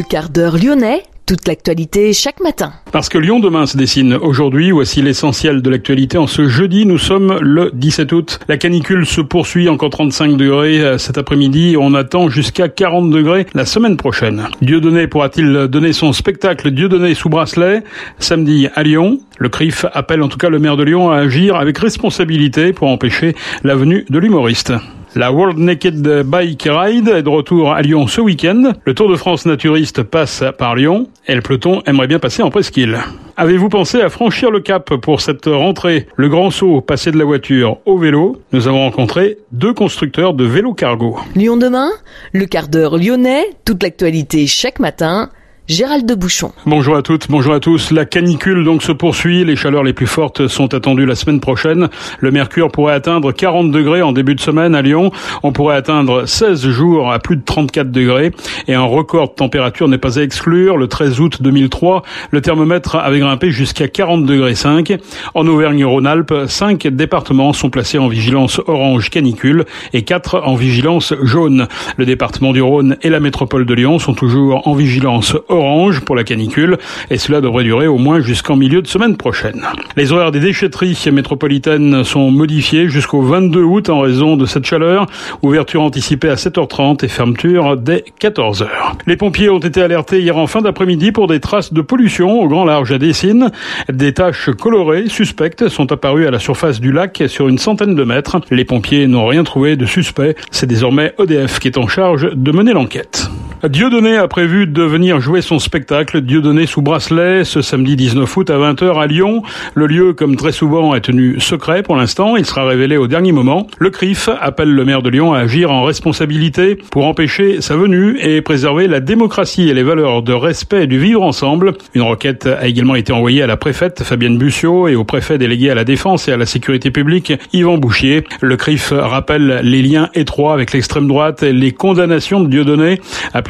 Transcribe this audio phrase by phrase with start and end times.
[0.00, 2.72] le quart d'heure lyonnais, toute l'actualité chaque matin.
[2.90, 6.16] Parce que Lyon demain se dessine aujourd'hui, voici l'essentiel de l'actualité.
[6.16, 8.40] En ce jeudi, nous sommes le 17 août.
[8.48, 11.76] La canicule se poursuit, encore 35 degrés euh, cet après-midi.
[11.78, 14.48] On attend jusqu'à 40 degrés la semaine prochaine.
[14.62, 17.82] Dieudonné pourra-t-il donner son spectacle Dieudonné sous bracelet
[18.18, 19.20] samedi à Lyon?
[19.36, 22.88] Le CRIF appelle en tout cas le maire de Lyon à agir avec responsabilité pour
[22.88, 24.72] empêcher la venue de l'humoriste.
[25.16, 28.74] La World Naked Bike Ride est de retour à Lyon ce week-end.
[28.84, 32.50] Le Tour de France naturiste passe par Lyon et le peloton aimerait bien passer en
[32.50, 32.96] presqu'île.
[33.36, 36.06] Avez-vous pensé à franchir le cap pour cette rentrée?
[36.14, 38.40] Le grand saut, passer de la voiture au vélo.
[38.52, 41.18] Nous avons rencontré deux constructeurs de vélos cargo.
[41.34, 41.90] Lyon demain,
[42.32, 45.30] le quart d'heure lyonnais, toute l'actualité chaque matin
[45.70, 46.50] Gérald de Bouchon.
[46.66, 47.92] Bonjour à toutes, bonjour à tous.
[47.92, 49.44] La canicule donc se poursuit.
[49.44, 51.88] Les chaleurs les plus fortes sont attendues la semaine prochaine.
[52.18, 55.12] Le mercure pourrait atteindre 40 degrés en début de semaine à Lyon.
[55.44, 58.32] On pourrait atteindre 16 jours à plus de 34 degrés.
[58.66, 60.76] Et un record de température n'est pas à exclure.
[60.76, 64.94] Le 13 août 2003, le thermomètre avait grimpé jusqu'à 40 degrés 5.
[65.34, 71.68] En Auvergne-Rhône-Alpes, 5 départements sont placés en vigilance orange canicule et 4 en vigilance jaune.
[71.96, 76.00] Le département du Rhône et la métropole de Lyon sont toujours en vigilance orange orange
[76.00, 76.78] pour la canicule
[77.10, 79.62] et cela devrait durer au moins jusqu'en milieu de semaine prochaine.
[79.96, 85.06] Les horaires des déchetteries métropolitaines sont modifiés jusqu'au 22 août en raison de cette chaleur.
[85.42, 88.66] Ouverture anticipée à 7h30 et fermeture dès 14h.
[89.06, 92.48] Les pompiers ont été alertés hier en fin d'après-midi pour des traces de pollution au
[92.48, 93.50] grand large à Dessines.
[93.90, 98.04] Des taches colorées suspectes sont apparues à la surface du lac sur une centaine de
[98.04, 98.40] mètres.
[98.50, 100.34] Les pompiers n'ont rien trouvé de suspect.
[100.50, 103.29] C'est désormais EDF qui est en charge de mener l'enquête.
[103.68, 108.48] Dieudonné a prévu de venir jouer son spectacle Dieudonné sous bracelet ce samedi 19 août
[108.48, 109.42] à 20h à Lyon.
[109.74, 112.36] Le lieu, comme très souvent, est tenu secret pour l'instant.
[112.36, 113.66] Il sera révélé au dernier moment.
[113.78, 118.18] Le CRIF appelle le maire de Lyon à agir en responsabilité pour empêcher sa venue
[118.22, 121.74] et préserver la démocratie et les valeurs de respect et du vivre ensemble.
[121.94, 125.68] Une requête a également été envoyée à la préfète Fabienne Bussiot et au préfet délégué
[125.68, 128.24] à la défense et à la sécurité publique Yvan Bouchier.
[128.40, 133.00] Le CRIF rappelle les liens étroits avec l'extrême droite et les condamnations de Dieudonné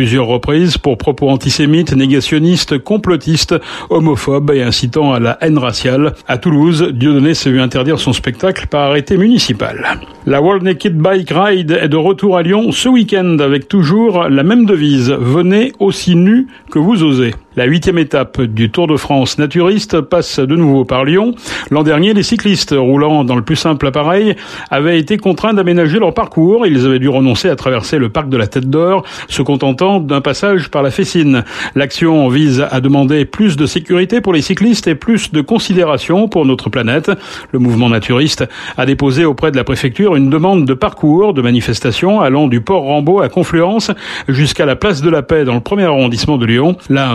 [0.00, 3.54] plusieurs reprises pour propos antisémites, négationnistes, complotistes,
[3.90, 6.14] homophobes et incitant à la haine raciale.
[6.26, 9.98] À Toulouse, Dieudonné s'est vu interdire son spectacle par arrêté municipal.
[10.24, 14.42] La World Naked Bike Ride est de retour à Lyon ce week-end avec toujours la
[14.42, 15.10] même devise.
[15.10, 17.34] Venez aussi nu que vous osez.
[17.56, 21.34] La huitième étape du Tour de France naturiste passe de nouveau par Lyon.
[21.72, 24.36] L'an dernier, les cyclistes roulant dans le plus simple appareil
[24.70, 26.64] avaient été contraints d'aménager leur parcours.
[26.64, 30.20] Ils avaient dû renoncer à traverser le parc de la Tête d'Or, se contentant d'un
[30.20, 31.42] passage par la Fessine.
[31.74, 36.46] L'action vise à demander plus de sécurité pour les cyclistes et plus de considération pour
[36.46, 37.10] notre planète.
[37.50, 42.20] Le mouvement naturiste a déposé auprès de la préfecture une demande de parcours de manifestation
[42.20, 43.90] allant du port Rambaud à Confluence
[44.28, 46.76] jusqu'à la place de la Paix dans le premier arrondissement de Lyon.
[46.88, 47.10] Là,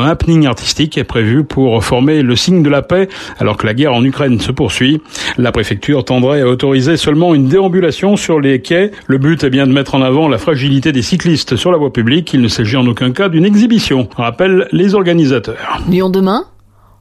[0.46, 3.08] artistique est prévu pour former le signe de la paix
[3.40, 5.02] alors que la guerre en Ukraine se poursuit.
[5.38, 8.92] La préfecture tendrait à autoriser seulement une déambulation sur les quais.
[9.08, 11.94] Le but est bien de mettre en avant la fragilité des cyclistes sur la voie
[11.94, 12.34] publique.
[12.34, 15.82] Il ne s'agit en aucun cas d'une exhibition, rappellent les organisateurs.
[15.90, 16.46] Lyon demain?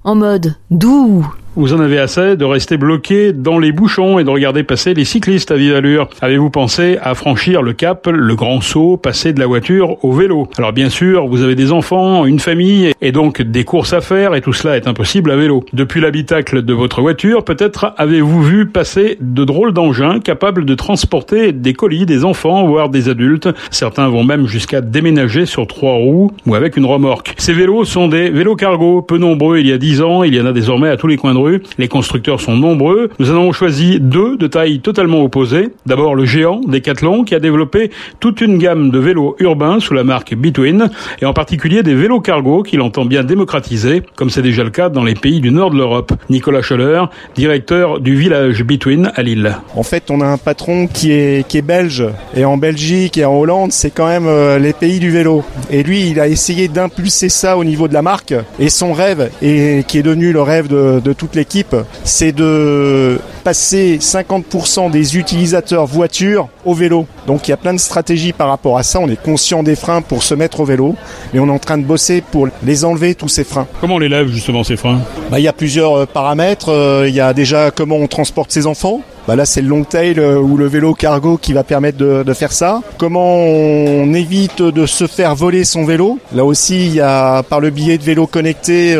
[0.04, 4.30] En mode doux vous en avez assez de rester bloqué dans les bouchons et de
[4.30, 6.08] regarder passer les cyclistes à vive allure.
[6.20, 10.48] Avez-vous pensé à franchir le cap, le grand saut, passer de la voiture au vélo?
[10.58, 14.34] Alors bien sûr, vous avez des enfants, une famille et donc des courses à faire
[14.34, 15.64] et tout cela est impossible à vélo.
[15.72, 21.52] Depuis l'habitacle de votre voiture, peut-être avez-vous vu passer de drôles d'engins capables de transporter
[21.52, 23.48] des colis, des enfants, voire des adultes.
[23.70, 27.34] Certains vont même jusqu'à déménager sur trois roues ou avec une remorque.
[27.36, 30.40] Ces vélos sont des vélos cargo, peu nombreux il y a dix ans, il y
[30.40, 31.43] en a désormais à tous les coins de
[31.78, 33.10] les constructeurs sont nombreux.
[33.18, 35.70] Nous en avons choisi deux de taille totalement opposée.
[35.86, 40.04] D'abord le géant Decathlon qui a développé toute une gamme de vélos urbains sous la
[40.04, 44.64] marque Between et en particulier des vélos cargo qu'il entend bien démocratiser comme c'est déjà
[44.64, 46.12] le cas dans les pays du nord de l'Europe.
[46.30, 47.02] Nicolas Scholler,
[47.34, 49.56] directeur du village Between à Lille.
[49.74, 52.04] En fait, on a un patron qui est, qui est belge
[52.36, 55.44] et en Belgique et en Hollande, c'est quand même euh, les pays du vélo.
[55.70, 59.30] Et lui, il a essayé d'impulser ça au niveau de la marque et son rêve,
[59.42, 65.86] et qui est devenu le rêve de, de l'équipe, c'est de passer 50% des utilisateurs
[65.86, 67.06] voitures au vélo.
[67.26, 69.00] Donc il y a plein de stratégies par rapport à ça.
[69.00, 70.94] On est conscient des freins pour se mettre au vélo,
[71.32, 73.66] mais on est en train de bosser pour les enlever tous ces freins.
[73.80, 75.00] Comment on les lève justement ces freins?
[75.30, 76.70] Bah, Il y a plusieurs euh, paramètres.
[76.70, 79.02] Euh, il y a déjà comment on transporte ses enfants.
[79.26, 82.34] Bah là, c'est le long tail euh, ou le vélo cargo qui va permettre de,
[82.34, 82.80] faire ça.
[82.98, 86.18] Comment on évite de se faire voler son vélo?
[86.34, 88.94] Là aussi, il y a par le biais de vélo connecté.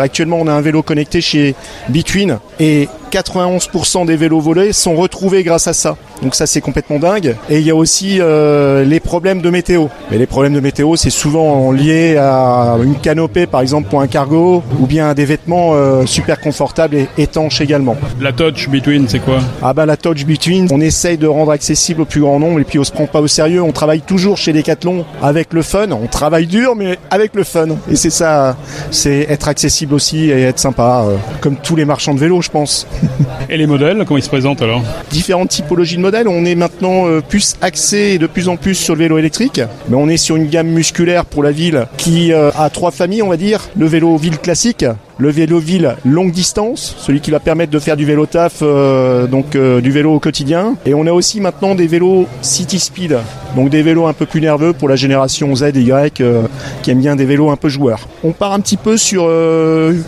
[0.00, 1.54] actuellement, on a un vélo connecté chez
[1.88, 5.96] Between et 91% des vélos volés sont retrouvés grâce à ça.
[6.22, 7.36] Donc ça c'est complètement dingue.
[7.50, 9.86] Et il y a aussi les problèmes de météo.
[10.10, 14.06] Mais les problèmes de météo c'est souvent lié à une canopée par exemple pour un
[14.06, 15.74] cargo ou bien à des vêtements
[16.06, 17.96] super confortables et étanches également.
[18.20, 19.38] La touch between c'est quoi?
[19.62, 22.64] Ah bah la touch between, on essaye de rendre accessible au plus grand nombre et
[22.64, 23.62] puis on se prend pas au sérieux.
[23.62, 25.90] On travaille toujours chez Decathlon avec le fun.
[25.90, 27.68] On travaille dur mais avec le fun.
[27.90, 28.56] Et c'est ça,
[28.90, 32.50] c'est être accessible aussi et être sympa, euh, comme tous les marchands de vélo, je
[32.50, 32.86] pense.
[33.48, 36.28] et les modèles, comment ils se présentent alors Différentes typologies de modèles.
[36.28, 39.96] On est maintenant euh, plus axé de plus en plus sur le vélo électrique, mais
[39.96, 43.28] on est sur une gamme musculaire pour la ville qui euh, a trois familles, on
[43.28, 43.68] va dire.
[43.76, 44.84] Le vélo ville classique,
[45.18, 49.26] le vélo ville longue distance, celui qui va permettre de faire du vélo taf, euh,
[49.26, 50.74] donc euh, du vélo au quotidien.
[50.84, 53.16] Et on a aussi maintenant des vélos city speed,
[53.54, 56.42] donc des vélos un peu plus nerveux pour la génération Z et Y euh,
[56.82, 58.08] qui aime bien des vélos un peu joueurs.
[58.24, 59.30] On part un petit peu sur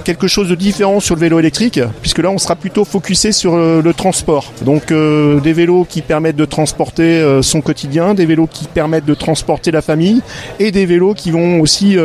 [0.04, 3.56] quelque chose de différent sur le vélo électrique, puisque là on sera plutôt focusé sur
[3.56, 4.52] le transport.
[4.64, 9.70] Donc des vélos qui permettent de transporter son quotidien, des vélos qui permettent de transporter
[9.70, 10.20] la famille,
[10.58, 11.96] et des vélos qui vont aussi,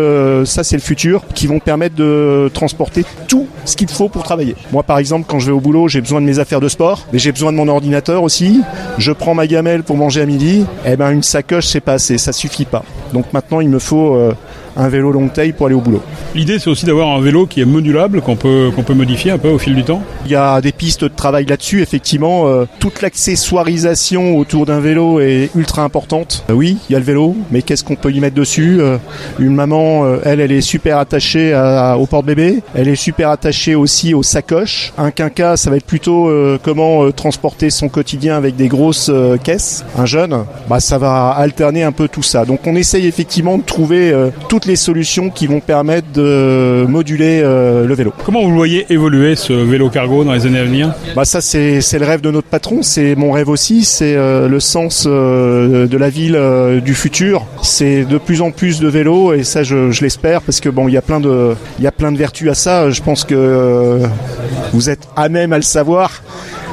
[0.46, 2.93] ça c'est le futur, qui vont permettre de transporter
[3.28, 4.56] tout ce qu'il faut pour travailler.
[4.72, 7.06] Moi, par exemple, quand je vais au boulot, j'ai besoin de mes affaires de sport,
[7.12, 8.62] mais j'ai besoin de mon ordinateur aussi.
[8.98, 10.66] Je prends ma gamelle pour manger à midi.
[10.86, 12.84] Eh ben, une sacoche, c'est pas assez, ça suffit pas.
[13.13, 14.34] Donc maintenant, il me faut euh,
[14.75, 16.02] un vélo long taille pour aller au boulot.
[16.36, 19.38] L'idée, c'est aussi d'avoir un vélo qui est modulable, qu'on peut, qu'on peut modifier un
[19.38, 20.02] peu au fil du temps.
[20.25, 22.48] Il y a des pistes de travail là-dessus, effectivement.
[22.48, 26.44] Euh, toute l'accessoirisation autour d'un vélo est ultra importante.
[26.50, 28.98] Euh, oui, il y a le vélo, mais qu'est-ce qu'on peut y mettre dessus euh,
[29.40, 31.54] Une maman, elle, elle est super attachée
[31.98, 32.62] au porte-bébé.
[32.75, 34.94] Elle est super attachée aussi aux sacoches.
[34.98, 36.31] Un quinca, ça va être plutôt
[36.64, 39.12] comment transporter son quotidien avec des grosses
[39.44, 39.86] caisses.
[39.98, 42.46] Un jeune, bah, ça va alterner un peu tout ça.
[42.46, 44.14] Donc on essaye effectivement de trouver
[44.63, 48.13] toutes les solutions qui vont permettre de moduler euh, le vélo.
[48.24, 50.94] Comment vous voyez évoluer ce vélo cargo dans les années à venir?
[51.18, 54.62] Bah ça c'est le rêve de notre patron, c'est mon rêve aussi, c'est euh, le
[54.62, 56.39] sens euh, de la ville
[56.81, 57.45] du futur.
[57.62, 60.88] C'est de plus en plus de vélos et ça je, je l'espère parce que bon
[60.88, 62.89] il y a plein de il y a plein de vertus à ça.
[62.89, 64.00] Je pense que
[64.71, 66.21] vous êtes à même à le savoir.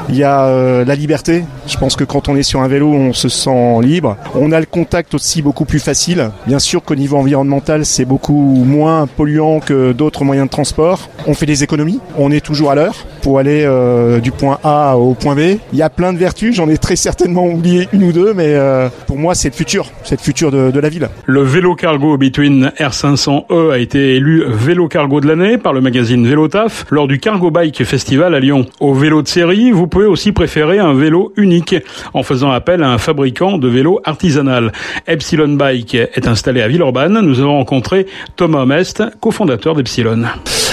[0.08, 1.44] Il y a euh, la liberté.
[1.67, 4.17] Je pense que quand on est sur un vélo, on se sent libre.
[4.35, 6.31] On a le contact aussi beaucoup plus facile.
[6.47, 11.08] Bien sûr qu'au niveau environnemental, c'est beaucoup moins polluant que d'autres moyens de transport.
[11.26, 12.00] On fait des économies.
[12.19, 15.58] On est toujours à l'heure pour aller euh, du point A au point B.
[15.73, 16.55] Il y a plein de vertus.
[16.55, 19.87] J'en ai très certainement oublié une ou deux, mais euh, pour moi, c'est le futur.
[20.02, 21.08] C'est le futur de, la ville.
[21.26, 26.26] Le vélo cargo Between R500E a été élu vélo cargo de l'année par le magazine
[26.26, 28.67] Vélotaf lors du Cargo Bike Festival à Lyon.
[28.81, 31.75] Au vélo de série, vous pouvez aussi préférer un vélo unique
[32.14, 34.72] en faisant appel à un fabricant de vélos artisanal.
[35.06, 37.20] Epsilon Bike est installé à Villeurbanne.
[37.20, 38.06] Nous avons rencontré
[38.37, 40.25] Thomas Mest, cofondateur d'Epsilon.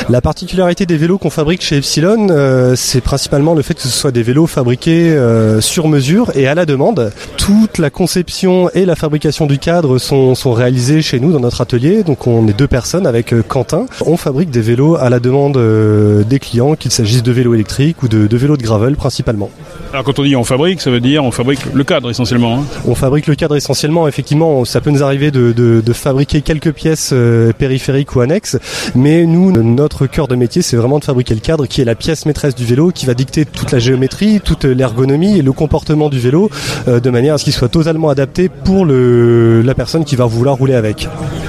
[0.10, 3.90] La particularité des vélos qu'on fabrique chez Epsilon, euh, c'est principalement le fait que ce
[3.90, 7.12] soit des vélos fabriqués euh, sur mesure et à la demande.
[7.36, 11.60] Toute la conception et la fabrication du cadre sont, sont réalisées chez nous dans notre
[11.60, 12.04] atelier.
[12.04, 13.86] Donc on est deux personnes avec euh, Quentin.
[14.06, 18.08] On fabrique des vélos à la demande des clients, qu'il s'agisse de vélos électriques ou
[18.08, 19.50] de, vélos de gravel principalement.
[19.94, 22.60] Alors quand on dit on fabrique, ça veut dire on fabrique le cadre essentiellement.
[22.60, 22.64] Hein.
[22.86, 24.08] On fabrique le cadre essentiellement.
[24.08, 27.14] Effectivement, ça peut nous arriver de, de, de fabriquer quelques pièces
[27.58, 28.58] périphériques ou annexes,
[28.96, 31.96] mais nous notre cœur de métier, c'est vraiment de fabriquer le cadre qui est la
[31.96, 36.10] pièce maîtresse du vélo, qui va dicter toute la géométrie, toute l'ergonomie et le comportement
[36.10, 36.50] du vélo,
[36.88, 40.26] euh, de manière à ce qu'il soit totalement adapté pour le, la personne qui va
[40.26, 41.08] vouloir rouler avec.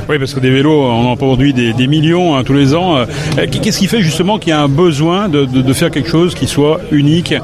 [0.09, 2.97] Oui, parce que des vélos, on en produit des, des millions hein, tous les ans.
[2.97, 3.07] Euh,
[3.51, 6.35] qu'est-ce qui fait justement qu'il y a un besoin de, de, de, faire quelque chose
[6.35, 7.35] qui soit unique,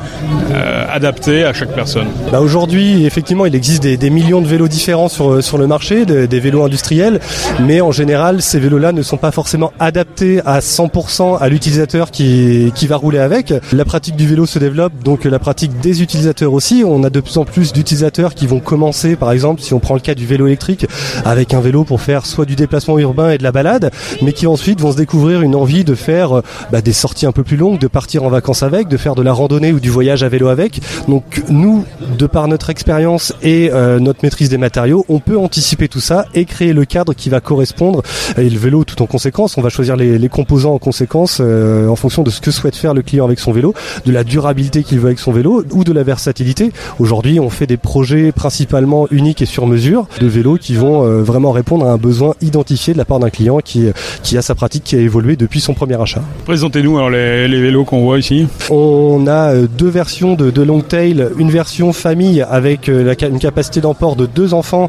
[0.51, 5.09] euh, adapté à chaque personne bah Aujourd'hui, effectivement, il existe des, millions de vélos différents
[5.09, 7.21] sur, sur le marché, des, vélos industriels,
[7.61, 12.73] mais en général, ces vélos-là ne sont pas forcément adaptés à 100% à l'utilisateur qui,
[12.75, 13.53] qui va rouler avec.
[13.73, 16.85] La pratique du vélo se développe, donc la pratique des utilisateurs aussi.
[16.87, 19.95] On a de plus en plus d'utilisateurs qui vont commencer, par exemple, si on prend
[19.95, 20.87] le cas du vélo électrique,
[21.25, 23.91] avec un vélo pour faire soit du déplacement urbain et de la balade,
[24.23, 27.43] mais qui ensuite vont se découvrir une envie de faire bah, des sorties un peu
[27.43, 30.23] plus longues, de partir en vacances avec, de faire de la randonnée ou du voyage
[30.23, 30.81] à vélo avec.
[31.09, 31.85] Donc nous,
[32.19, 36.27] de par notre expérience et euh, notre maîtrise des matériaux, on peut anticiper tout ça
[36.35, 38.03] et créer le cadre qui va correspondre
[38.37, 39.57] et le vélo tout en conséquence.
[39.57, 42.77] On va choisir les, les composants en conséquence euh, en fonction de ce que souhaite
[42.77, 43.73] faire le client avec son vélo,
[44.05, 46.73] de la durabilité qu'il veut avec son vélo ou de la versatilité.
[46.99, 51.23] Aujourd'hui, on fait des projets principalement uniques et sur mesure de vélos qui vont euh,
[51.23, 53.87] vraiment répondre à un besoin identifié de la part d'un client qui,
[54.23, 56.23] qui a sa pratique qui a évolué depuis son premier achat.
[56.45, 58.47] Présentez-nous alors les, les vélos qu'on voit ici.
[58.71, 63.83] On a euh, deux versions de, de long tail, une version famille avec une capacité
[63.83, 64.89] d'emport de deux enfants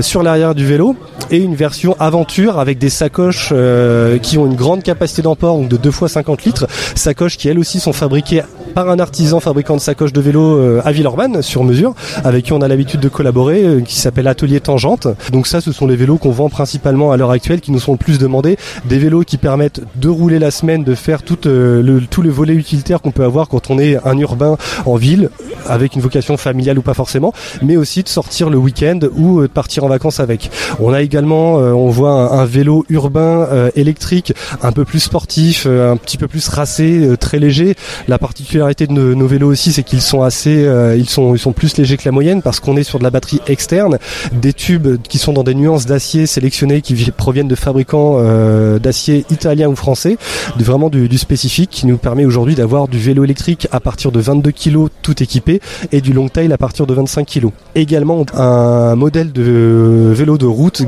[0.00, 0.96] sur l'arrière du vélo
[1.30, 3.52] et une version aventure avec des sacoches
[4.22, 7.58] qui ont une grande capacité d'emport, donc de 2 fois 50 litres, sacoches qui elles
[7.58, 8.42] aussi sont fabriquées
[8.74, 12.60] par un artisan fabricant de sacoches de vélo à Villeurbanne sur mesure, avec qui on
[12.60, 15.06] a l'habitude de collaborer, qui s'appelle Atelier Tangente.
[15.32, 17.92] Donc ça, ce sont les vélos qu'on vend principalement à l'heure actuelle, qui nous sont
[17.92, 18.56] le plus demandés.
[18.86, 22.54] Des vélos qui permettent de rouler la semaine, de faire tout le, tout le volet
[22.54, 25.30] utilitaire qu'on peut avoir quand on est un urbain en ville,
[25.66, 29.46] avec une vocation familiale ou pas forcément, mais aussi de sortir le week-end ou de
[29.46, 30.50] partir en vacances avec.
[30.80, 36.18] On a également, on voit un, vélo urbain électrique, un peu plus sportif, un petit
[36.18, 37.76] peu plus racé, très léger.
[38.08, 40.68] La particularité de nos, vélos aussi, c'est qu'ils sont assez,
[41.54, 43.98] plus légers que la moyenne parce qu'on est sur de la batterie externe,
[44.32, 48.20] des tubes qui sont dans des nuances d'acier sélectionnées qui proviennent de fabricants
[48.80, 50.16] d'acier italiens ou français,
[50.64, 54.50] vraiment du, spécifique qui nous permet aujourd'hui d'avoir du vélo électrique à partir de 22
[54.50, 55.60] kg tout équipé
[55.92, 57.50] et du long tail à partir de 25 kg.
[57.76, 60.82] Également un modèle de vélo de route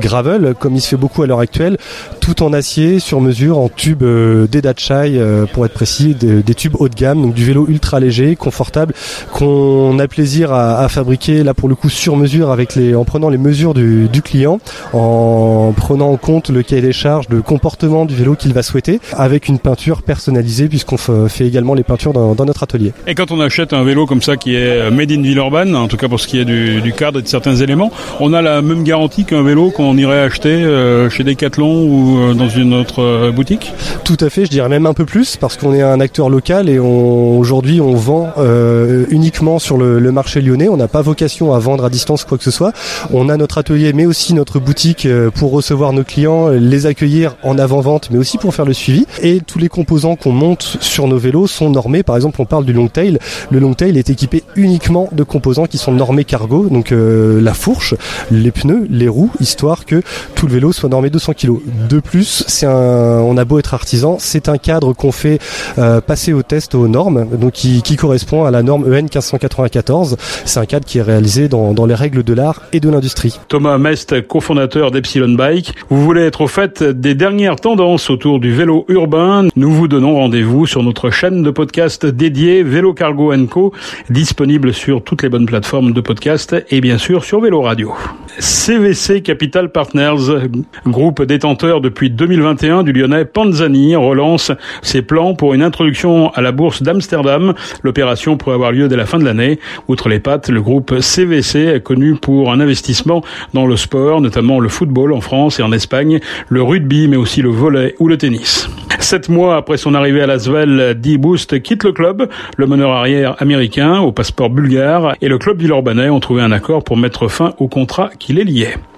[0.59, 1.77] comme il se fait beaucoup à l'heure actuelle,
[2.19, 6.75] tout en acier sur mesure en tube euh, d'Edachai euh, pour être précis, des, tubes
[6.79, 8.93] haut de gamme, donc du vélo ultra léger, confortable
[9.31, 13.29] qu'on a plaisir à, fabriquer là pour le coup sur mesure avec les en prenant
[13.29, 14.59] les mesures du, client,
[14.93, 18.99] en prenant en compte le cahier des charges de comportement du vélo qu'il va souhaiter
[19.13, 22.93] avec une peinture personnalisée puisqu'on fait également les peintures dans, notre atelier.
[23.07, 25.87] Et quand on achète un vélo comme ça qui est euh, made in Villeurbanne, en
[25.87, 28.41] tout cas pour ce qui est du, du cadre et de certains éléments, on a
[28.41, 32.73] la même garantie qu'un vélo qu'on irait acheter euh, chez Decathlon ou euh, dans une
[32.73, 33.73] autre boutique?
[34.03, 36.69] Tout à fait, je dirais même un peu plus parce qu'on est un acteur local
[36.69, 40.69] et aujourd'hui on vend euh, uniquement sur le, le, marché lyonnais.
[40.69, 42.73] On n'a pas vocation à vendre à distance quoi que ce soit.
[43.11, 47.57] On a notre atelier mais aussi notre boutique pour recevoir nos clients, les accueillir en
[47.57, 49.05] avant-vente mais aussi pour faire le suivi.
[49.21, 52.03] Et tous les composants qu'on monte sur nos vélos sont normés.
[52.03, 53.19] Par exemple, on parle du long tail.
[53.51, 57.53] Le long tail est équipé uniquement de composants qui sont normés cargo, donc euh, la
[57.53, 57.95] fourche,
[58.31, 59.96] les pneus, les roues, histoire que
[60.35, 61.53] tout le vélo soit normé 200 kg.
[61.89, 65.39] De plus, c'est un, on a beau être artisan, c'est un cadre qu'on fait
[65.77, 70.17] euh, passer au test aux normes, donc qui, correspond à la norme EN 1594.
[70.45, 73.39] C'est un cadre qui est réalisé dans, dans les règles de l'art et de l'industrie.
[73.47, 78.53] Thomas Mest, cofondateur d'Epsilon Bike, vous voulez être au fait des dernières tendances autour du
[78.53, 83.73] vélo urbain Nous vous donnons rendez-vous sur notre chaîne de podcast dédiée Vélo Cargo Co,
[84.09, 87.93] disponible sur toutes les bonnes plateformes de podcast et bien sûr sur Vélo Radio.
[88.39, 90.47] CVC Capital Partners,
[90.85, 94.51] groupe détenteur depuis 2021 du lyonnais Panzani, relance
[94.83, 97.55] ses plans pour une introduction à la bourse d'Amsterdam.
[97.81, 99.59] L'opération pourrait avoir lieu dès la fin de l'année.
[99.87, 104.59] Outre les pattes, le groupe CVC est connu pour un investissement dans le sport, notamment
[104.59, 108.17] le football en France et en Espagne, le rugby, mais aussi le volley ou le
[108.17, 108.69] tennis.
[108.99, 112.29] Sept mois après son arrivée à Lasvel, D-Boost quitte le club.
[112.57, 116.83] Le meneur arrière américain au passeport bulgare et le club villeurbanais ont trouvé un accord
[116.83, 118.09] pour mettre fin au contrat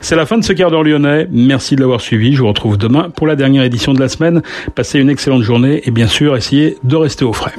[0.01, 1.27] C'est la fin de ce quart d'heure lyonnais.
[1.31, 2.33] Merci de l'avoir suivi.
[2.33, 4.41] Je vous retrouve demain pour la dernière édition de la semaine.
[4.75, 7.53] Passez une excellente journée et bien sûr essayez de rester au frais.